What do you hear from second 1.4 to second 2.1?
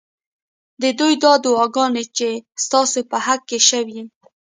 دعاګانې